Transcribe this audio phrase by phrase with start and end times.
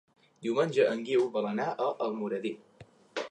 [0.45, 2.55] Diumenge en Guiu vol anar a Almoradí.